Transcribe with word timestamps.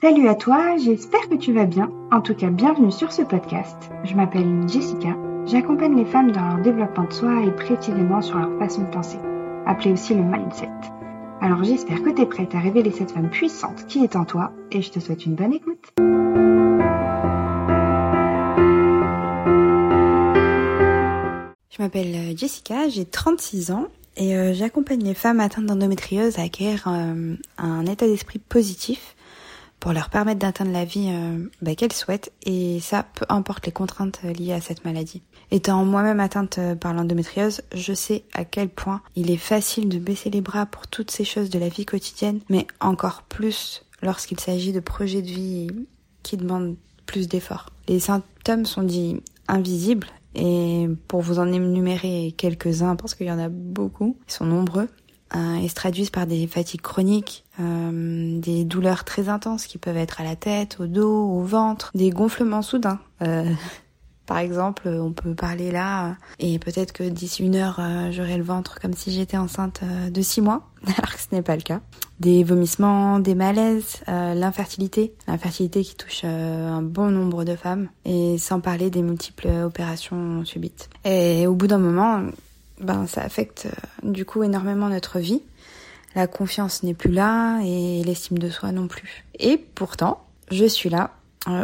Salut 0.00 0.28
à 0.28 0.36
toi, 0.36 0.76
j'espère 0.76 1.28
que 1.28 1.34
tu 1.34 1.52
vas 1.52 1.64
bien. 1.64 1.90
En 2.12 2.20
tout 2.20 2.32
cas, 2.32 2.50
bienvenue 2.50 2.92
sur 2.92 3.10
ce 3.10 3.22
podcast. 3.22 3.76
Je 4.04 4.14
m'appelle 4.14 4.62
Jessica. 4.68 5.16
J'accompagne 5.44 5.96
les 5.96 6.04
femmes 6.04 6.30
dans 6.30 6.46
leur 6.46 6.58
développement 6.58 7.02
de 7.02 7.12
soi 7.12 7.42
et 7.44 7.50
précisément 7.50 8.22
sur 8.22 8.38
leur 8.38 8.56
façon 8.60 8.82
de 8.82 8.90
penser, 8.90 9.18
appelée 9.66 9.90
aussi 9.90 10.14
le 10.14 10.22
mindset. 10.22 10.70
Alors 11.40 11.64
j'espère 11.64 12.00
que 12.04 12.10
tu 12.10 12.22
es 12.22 12.26
prête 12.26 12.54
à 12.54 12.60
révéler 12.60 12.92
cette 12.92 13.10
femme 13.10 13.28
puissante 13.28 13.86
qui 13.88 14.04
est 14.04 14.14
en 14.14 14.24
toi 14.24 14.52
et 14.70 14.82
je 14.82 14.92
te 14.92 15.00
souhaite 15.00 15.26
une 15.26 15.34
bonne 15.34 15.52
écoute. 15.52 15.88
Je 21.70 21.82
m'appelle 21.82 22.14
euh, 22.14 22.36
Jessica, 22.36 22.88
j'ai 22.88 23.04
36 23.04 23.72
ans 23.72 23.88
et 24.16 24.36
euh, 24.36 24.54
j'accompagne 24.54 25.02
les 25.02 25.14
femmes 25.14 25.40
atteintes 25.40 25.66
d'endométriose 25.66 26.38
à 26.38 26.42
acquérir 26.42 26.84
euh, 26.86 27.34
un 27.58 27.86
état 27.86 28.06
d'esprit 28.06 28.38
positif 28.38 29.16
pour 29.80 29.92
leur 29.92 30.10
permettre 30.10 30.40
d'atteindre 30.40 30.72
la 30.72 30.84
vie 30.84 31.10
bah, 31.62 31.74
qu'elles 31.74 31.92
souhaitent 31.92 32.32
et 32.44 32.80
ça 32.80 33.04
peu 33.14 33.24
importe 33.28 33.66
les 33.66 33.72
contraintes 33.72 34.20
liées 34.22 34.52
à 34.52 34.60
cette 34.60 34.84
maladie. 34.84 35.22
Étant 35.50 35.84
moi-même 35.84 36.20
atteinte 36.20 36.60
par 36.80 36.92
l'endométriose, 36.92 37.62
je 37.74 37.92
sais 37.94 38.24
à 38.34 38.44
quel 38.44 38.68
point 38.68 39.00
il 39.16 39.30
est 39.30 39.36
facile 39.36 39.88
de 39.88 39.98
baisser 39.98 40.30
les 40.30 40.40
bras 40.40 40.66
pour 40.66 40.88
toutes 40.88 41.10
ces 41.10 41.24
choses 41.24 41.48
de 41.48 41.58
la 41.58 41.68
vie 41.68 41.86
quotidienne, 41.86 42.40
mais 42.48 42.66
encore 42.80 43.22
plus 43.22 43.84
lorsqu'il 44.02 44.38
s'agit 44.40 44.72
de 44.72 44.80
projets 44.80 45.22
de 45.22 45.28
vie 45.28 45.68
qui 46.22 46.36
demandent 46.36 46.76
plus 47.06 47.28
d'efforts. 47.28 47.70
Les 47.88 48.00
symptômes 48.00 48.66
sont 48.66 48.82
dits 48.82 49.22
invisibles 49.48 50.08
et 50.34 50.86
pour 51.08 51.22
vous 51.22 51.38
en 51.38 51.50
énumérer 51.50 52.34
quelques-uns, 52.36 52.96
parce 52.96 53.14
qu'il 53.14 53.26
y 53.26 53.32
en 53.32 53.38
a 53.38 53.48
beaucoup, 53.48 54.16
ils 54.28 54.32
sont 54.32 54.44
nombreux, 54.44 54.88
euh, 55.34 55.58
ils 55.62 55.68
se 55.68 55.74
traduisent 55.74 56.10
par 56.10 56.26
des 56.26 56.46
fatigues 56.46 56.80
chroniques, 56.80 57.44
euh, 57.60 58.38
des 58.40 58.64
douleurs 58.64 59.04
très 59.04 59.28
intenses 59.28 59.66
qui 59.66 59.78
peuvent 59.78 59.96
être 59.96 60.20
à 60.20 60.24
la 60.24 60.36
tête, 60.36 60.78
au 60.80 60.86
dos, 60.86 61.28
au 61.30 61.42
ventre, 61.42 61.90
des 61.94 62.10
gonflements 62.10 62.62
soudains. 62.62 63.00
Euh, 63.22 63.44
par 64.28 64.38
exemple, 64.38 64.88
on 64.88 65.12
peut 65.12 65.34
parler 65.34 65.72
là, 65.72 66.16
et 66.38 66.58
peut-être 66.58 66.92
que 66.92 67.02
d'ici 67.02 67.42
une 67.42 67.56
heure, 67.56 67.78
euh, 67.80 68.12
j'aurai 68.12 68.36
le 68.36 68.44
ventre 68.44 68.78
comme 68.78 68.92
si 68.92 69.10
j'étais 69.10 69.38
enceinte 69.38 69.80
euh, 69.82 70.10
de 70.10 70.20
six 70.20 70.42
mois, 70.42 70.68
alors 70.86 71.14
que 71.14 71.20
ce 71.20 71.34
n'est 71.34 71.42
pas 71.42 71.56
le 71.56 71.62
cas. 71.62 71.80
Des 72.20 72.44
vomissements, 72.44 73.20
des 73.20 73.34
malaises, 73.34 74.02
euh, 74.08 74.34
l'infertilité, 74.34 75.14
l'infertilité 75.26 75.82
qui 75.82 75.96
touche 75.96 76.24
un 76.24 76.82
bon 76.82 77.10
nombre 77.10 77.44
de 77.44 77.56
femmes, 77.56 77.88
et 78.04 78.36
sans 78.36 78.60
parler 78.60 78.90
des 78.90 79.00
multiples 79.00 79.48
opérations 79.48 80.44
subites. 80.44 80.90
Et 81.06 81.46
au 81.46 81.54
bout 81.54 81.66
d'un 81.66 81.78
moment, 81.78 82.22
ben 82.80 83.06
ça 83.06 83.22
affecte 83.22 83.68
du 84.02 84.24
coup 84.24 84.42
énormément 84.42 84.88
notre 84.88 85.18
vie. 85.18 85.42
La 86.14 86.26
confiance 86.26 86.82
n'est 86.82 86.94
plus 86.94 87.12
là 87.12 87.60
et 87.62 88.02
l'estime 88.04 88.38
de 88.38 88.50
soi 88.50 88.72
non 88.72 88.88
plus. 88.88 89.24
Et 89.38 89.56
pourtant, 89.56 90.24
je 90.50 90.64
suis 90.64 90.88
là 90.88 91.12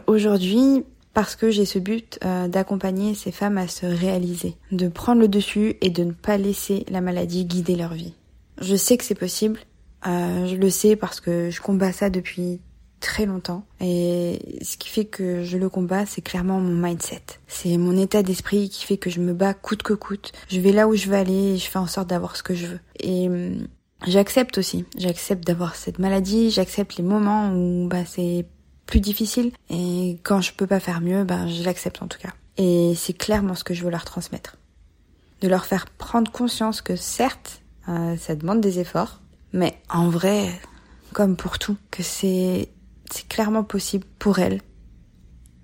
aujourd'hui 0.07 0.85
parce 1.15 1.37
que 1.37 1.51
j'ai 1.51 1.65
ce 1.65 1.79
but 1.79 2.19
euh, 2.25 2.48
d'accompagner 2.48 3.15
ces 3.15 3.31
femmes 3.31 3.57
à 3.57 3.69
se 3.69 3.87
réaliser, 3.87 4.57
de 4.73 4.89
prendre 4.89 5.20
le 5.20 5.29
dessus 5.29 5.77
et 5.81 5.91
de 5.91 6.05
ne 6.05 6.12
pas 6.12 6.37
laisser 6.37 6.85
la 6.91 7.01
maladie 7.01 7.45
guider 7.45 7.77
leur 7.77 7.95
vie. 7.95 8.15
Je 8.61 8.75
sais 8.75 8.97
que 8.97 9.05
c'est 9.05 9.15
possible, 9.15 9.61
euh, 10.07 10.47
je 10.47 10.57
le 10.57 10.70
sais 10.70 10.97
parce 10.97 11.20
que 11.20 11.51
je 11.51 11.61
combats 11.61 11.92
ça 11.92 12.11
depuis 12.11 12.61
très 13.00 13.27
longtemps 13.27 13.64
et 13.81 14.59
ce 14.62 14.77
qui 14.77 14.89
fait 14.89 15.05
que 15.05 15.45
je 15.45 15.59
le 15.59 15.69
combats 15.69 16.06
c'est 16.06 16.23
clairement 16.23 16.61
mon 16.61 16.75
mindset. 16.75 17.23
C'est 17.47 17.77
mon 17.77 17.97
état 17.97 18.23
d'esprit 18.23 18.69
qui 18.69 18.84
fait 18.84 18.97
que 18.97 19.11
je 19.11 19.20
me 19.20 19.34
bats 19.34 19.55
coûte 19.55 19.83
que 19.83 19.92
coûte. 19.92 20.33
Je 20.48 20.61
vais 20.61 20.73
là 20.73 20.89
où 20.89 20.95
je 20.95 21.09
veux 21.09 21.17
aller 21.17 21.55
et 21.55 21.56
je 21.59 21.69
fais 21.69 21.78
en 21.78 21.86
sorte 21.86 22.09
d'avoir 22.09 22.36
ce 22.36 22.42
que 22.42 22.55
je 22.55 22.67
veux. 22.67 22.81
Et 23.01 23.28
hum, 23.28 23.67
J'accepte 24.06 24.59
aussi, 24.59 24.84
j'accepte 24.98 25.47
d'avoir 25.47 25.77
cette 25.77 25.98
maladie, 25.98 26.51
j'accepte 26.51 26.97
les 26.97 27.05
moments 27.05 27.53
où 27.53 27.89
bah 27.89 28.05
c'est 28.05 28.45
plus 28.86 29.01
difficile. 29.01 29.53
Et 29.70 30.19
quand 30.23 30.42
je 30.42 30.53
peux 30.53 30.67
pas 30.67 30.81
faire 30.81 31.01
mieux, 31.01 31.25
ben 31.25 31.48
je 31.48 31.62
l'accepte 31.62 32.02
en 32.02 32.07
tout 32.07 32.18
cas. 32.18 32.33
Et 32.58 32.92
c'est 32.97 33.14
clairement 33.14 33.55
ce 33.55 33.64
que 33.64 33.73
je 33.73 33.83
veux 33.83 33.91
leur 33.91 34.05
transmettre. 34.05 34.57
De 35.41 35.48
leur 35.48 35.64
faire 35.64 35.86
prendre 35.86 36.30
conscience 36.30 36.83
que 36.83 36.97
certes, 36.97 37.63
euh, 37.89 38.17
ça 38.18 38.35
demande 38.35 38.61
des 38.61 38.79
efforts, 38.79 39.20
mais 39.52 39.79
en 39.89 40.11
vrai, 40.11 40.51
comme 41.13 41.36
pour 41.36 41.58
tout, 41.58 41.77
que 41.91 42.02
c'est 42.02 42.68
c'est 43.11 43.29
clairement 43.29 43.65
possible 43.65 44.07
pour 44.19 44.39
elles 44.39 44.61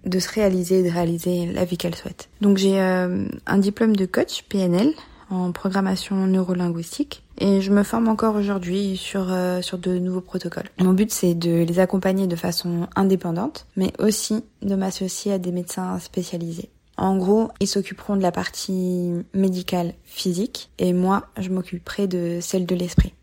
de 0.05 0.19
se 0.19 0.31
réaliser, 0.31 0.83
de 0.83 0.91
réaliser 0.91 1.47
la 1.47 1.65
vie 1.65 1.77
qu'elles 1.77 1.95
souhaitent. 1.95 2.29
Donc 2.41 2.57
j'ai 2.57 2.81
euh, 2.81 3.27
un 3.47 3.59
diplôme 3.59 3.97
de 3.97 4.07
coach 4.07 4.45
PNL 4.49 4.93
en 5.29 5.53
programmation 5.53 6.27
neurolinguistique 6.27 7.23
et 7.39 7.61
je 7.61 7.71
me 7.71 7.83
forme 7.83 8.09
encore 8.09 8.35
aujourd'hui 8.35 8.97
sur 8.97 9.27
euh, 9.31 9.63
sur 9.63 9.79
de 9.79 9.99
nouveaux 9.99 10.21
protocoles. 10.21 10.69
Mon 10.81 10.93
but 10.93 11.13
c'est 11.13 11.35
de 11.35 11.63
les 11.65 11.79
accompagner 11.79 12.27
de 12.27 12.37
façon 12.37 12.89
indépendante, 12.97 13.67
mais 13.77 13.93
aussi 13.99 14.45
de 14.63 14.75
m'associer 14.75 15.33
à 15.33 15.39
des 15.39 15.53
médecins 15.53 15.99
spécialisés. 15.99 16.71
En 16.97 17.17
gros, 17.17 17.49
ils 17.61 17.67
s'occuperont 17.67 18.17
de 18.17 18.21
la 18.21 18.33
partie 18.33 19.13
médicale 19.33 19.95
physique 20.05 20.71
et 20.79 20.93
moi, 20.93 21.29
je 21.39 21.49
m'occuperai 21.49 22.07
de 22.07 22.41
celle 22.43 22.67
de 22.67 22.75
l'esprit. 22.75 23.15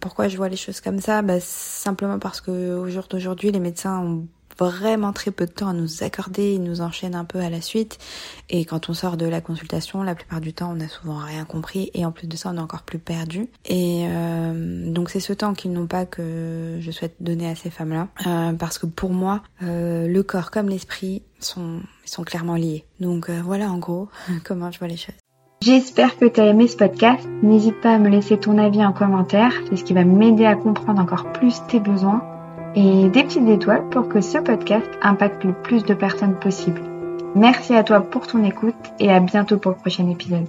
Pourquoi 0.00 0.28
je 0.28 0.36
vois 0.36 0.48
les 0.48 0.56
choses 0.56 0.80
comme 0.80 1.00
ça? 1.00 1.22
Bah, 1.22 1.40
Simplement 1.40 2.18
parce 2.18 2.40
que 2.40 2.74
au 2.76 2.88
jour 2.88 3.06
d'aujourd'hui, 3.08 3.52
les 3.52 3.60
médecins 3.60 3.98
ont 4.00 4.26
vraiment 4.58 5.12
très 5.12 5.30
peu 5.30 5.46
de 5.46 5.50
temps 5.50 5.68
à 5.68 5.72
nous 5.72 6.02
accorder, 6.02 6.54
ils 6.54 6.62
nous 6.62 6.80
enchaînent 6.80 7.14
un 7.14 7.24
peu 7.24 7.40
à 7.40 7.50
la 7.50 7.60
suite. 7.60 7.98
Et 8.48 8.64
quand 8.64 8.88
on 8.88 8.94
sort 8.94 9.16
de 9.16 9.26
la 9.26 9.40
consultation, 9.40 10.02
la 10.02 10.14
plupart 10.14 10.40
du 10.40 10.52
temps, 10.52 10.70
on 10.72 10.76
n'a 10.76 10.88
souvent 10.88 11.18
rien 11.18 11.44
compris. 11.44 11.90
Et 11.94 12.04
en 12.04 12.12
plus 12.12 12.26
de 12.26 12.36
ça, 12.36 12.50
on 12.52 12.56
est 12.56 12.60
encore 12.60 12.82
plus 12.82 12.98
perdu. 12.98 13.48
Et 13.66 14.06
euh, 14.08 14.92
donc 14.92 15.10
c'est 15.10 15.20
ce 15.20 15.32
temps 15.32 15.54
qu'ils 15.54 15.72
n'ont 15.72 15.86
pas 15.86 16.06
que 16.06 16.78
je 16.80 16.90
souhaite 16.90 17.16
donner 17.20 17.48
à 17.48 17.54
ces 17.54 17.70
femmes-là. 17.70 18.08
Euh, 18.26 18.52
parce 18.54 18.78
que 18.78 18.86
pour 18.86 19.10
moi, 19.10 19.42
euh, 19.62 20.06
le 20.06 20.22
corps 20.22 20.50
comme 20.50 20.68
l'esprit 20.68 21.22
sont, 21.40 21.80
sont 22.04 22.24
clairement 22.24 22.56
liés. 22.56 22.84
Donc 23.00 23.28
euh, 23.28 23.40
voilà 23.44 23.70
en 23.70 23.78
gros 23.78 24.08
comment 24.44 24.70
je 24.70 24.78
vois 24.78 24.88
les 24.88 24.96
choses. 24.96 25.14
J'espère 25.62 26.18
que 26.18 26.26
tu 26.26 26.40
as 26.40 26.46
aimé 26.46 26.68
ce 26.68 26.76
podcast. 26.76 27.26
N'hésite 27.42 27.80
pas 27.80 27.94
à 27.94 27.98
me 27.98 28.08
laisser 28.08 28.38
ton 28.38 28.58
avis 28.58 28.84
en 28.84 28.92
commentaire. 28.92 29.52
C'est 29.68 29.76
ce 29.76 29.84
qui 29.84 29.94
va 29.94 30.04
m'aider 30.04 30.44
à 30.44 30.54
comprendre 30.54 31.00
encore 31.00 31.32
plus 31.32 31.62
tes 31.68 31.80
besoins 31.80 32.22
et 32.74 33.08
des 33.08 33.24
petites 33.24 33.48
étoiles 33.48 33.88
pour 33.88 34.08
que 34.08 34.20
ce 34.20 34.38
podcast 34.38 34.86
impacte 35.02 35.44
le 35.44 35.54
plus 35.54 35.82
de 35.82 35.94
personnes 35.94 36.38
possible. 36.38 36.80
Merci 37.34 37.74
à 37.74 37.82
toi 37.82 38.00
pour 38.00 38.26
ton 38.26 38.44
écoute 38.44 38.74
et 39.00 39.10
à 39.10 39.20
bientôt 39.20 39.58
pour 39.58 39.72
le 39.72 39.78
prochain 39.78 40.08
épisode. 40.08 40.46